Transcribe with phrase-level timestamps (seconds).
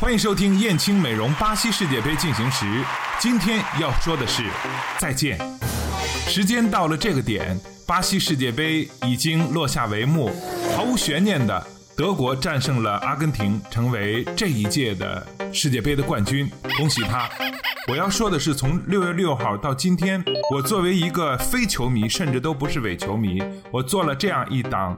[0.00, 2.64] 欢迎收听燕青美容巴西世界杯进行时。
[3.18, 4.44] 今天要说的是
[4.96, 5.36] 再见。
[6.28, 10.30] 时间到了这个点，巴西世界杯已经落下帷幕，
[10.76, 11.66] 毫无悬念的，
[11.96, 16.48] 德国战胜了阿根廷，成为这一届的世界杯的冠军。
[16.76, 17.28] 恭喜他！
[17.88, 20.24] 我要说的是，从六月六号到今天，
[20.54, 23.42] 我作为一个非球迷，甚至都不是伪球迷，
[23.72, 24.96] 我做了这样一档。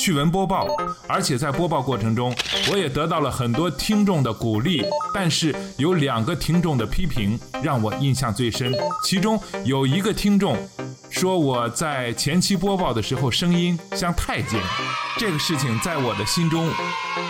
[0.00, 0.66] 趣闻播报，
[1.06, 2.34] 而且在播报过程中，
[2.72, 4.82] 我也得到了很多听众的鼓励。
[5.12, 8.72] 但是有两个听众的批评让我印象最深，
[9.04, 10.56] 其中有一个听众
[11.10, 14.58] 说我在前期播报的时候声音像太监，
[15.18, 16.70] 这个事情在我的心中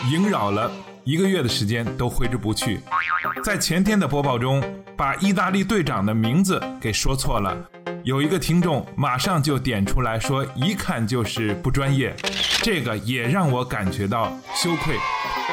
[0.08, 0.70] 萦绕了
[1.02, 2.78] 一个月的时间都挥之不去。
[3.42, 4.62] 在前天的播报中，
[4.96, 7.56] 把意大利队长的名字给说错了。
[8.02, 12.16] 有一个听众马上就点出来说，一看就是不专业，
[12.62, 14.94] 这个也让我感觉到羞愧，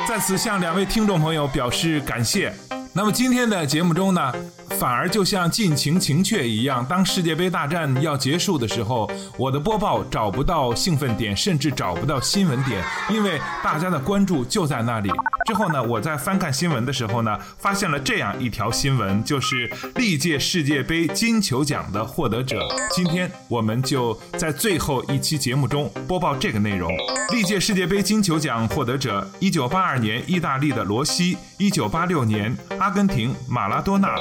[0.08, 2.54] 在此向两位听众朋友表示感谢。
[2.94, 4.34] 那么今天的节目中呢，
[4.72, 15.09] 反而就像尽情情雀一样，当世界杯大战要结束的时候，我的播报找不到兴奋点，甚至找不到新闻点，因为大家的关注就在那里。
[15.48, 22.59] 之后呢，我在翻看新闻的时候呢，发现了这样一条新闻，就是历届世界杯金球奖的获得者。
[22.92, 26.92] 今天我们就在最后一期节目中播报这个内容：
[27.31, 34.14] 历届世界杯金球奖获得者，一九八二年意大利的罗西，一九八六年阿根廷马拉多纳，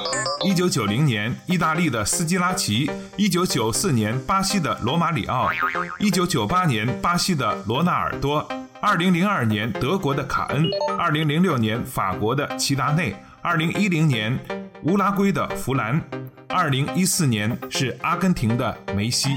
[0.44, 5.50] 一九九零年意大利的斯基拉奇，一九九四年巴西的罗马里奥，
[5.98, 8.48] 一九九八年巴西的罗纳尔多。
[8.82, 10.64] 二零零二年，德国的卡恩；
[10.98, 14.38] 二零零六年，法国的齐达内；二零一零年，
[14.82, 15.98] 乌拉圭的弗兰；
[16.48, 19.30] 二零一四年是阿根廷的梅西。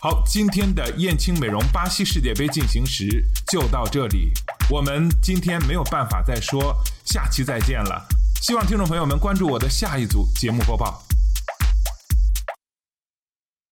[0.00, 4.30] 好，今天的燕青美容巴西世界杯进行时就到这里，
[4.68, 8.06] 我们今天没有办法再说，下期再见了。
[8.42, 11.02] 希望听众朋友们关注我的下一组节目播报。